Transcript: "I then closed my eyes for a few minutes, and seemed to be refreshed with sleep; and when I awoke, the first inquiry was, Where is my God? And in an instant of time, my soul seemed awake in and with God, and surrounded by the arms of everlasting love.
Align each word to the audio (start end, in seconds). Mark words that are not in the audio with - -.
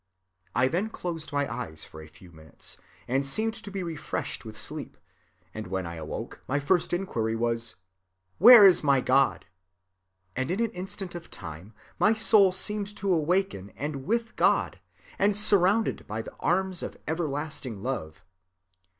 "I 0.55 0.67
then 0.67 0.89
closed 0.89 1.31
my 1.31 1.47
eyes 1.47 1.85
for 1.85 2.01
a 2.01 2.07
few 2.07 2.31
minutes, 2.31 2.79
and 3.07 3.23
seemed 3.23 3.53
to 3.53 3.69
be 3.69 3.83
refreshed 3.83 4.43
with 4.45 4.57
sleep; 4.57 4.97
and 5.53 5.67
when 5.67 5.85
I 5.85 5.93
awoke, 5.97 6.41
the 6.49 6.59
first 6.59 6.91
inquiry 6.91 7.35
was, 7.35 7.75
Where 8.39 8.65
is 8.65 8.83
my 8.83 8.99
God? 8.99 9.45
And 10.35 10.49
in 10.49 10.59
an 10.59 10.71
instant 10.71 11.13
of 11.13 11.29
time, 11.29 11.75
my 11.99 12.15
soul 12.15 12.51
seemed 12.51 12.99
awake 13.03 13.53
in 13.53 13.69
and 13.77 14.03
with 14.07 14.35
God, 14.35 14.79
and 15.19 15.37
surrounded 15.37 16.07
by 16.07 16.23
the 16.23 16.33
arms 16.39 16.81
of 16.81 16.97
everlasting 17.07 17.83
love. 17.83 18.25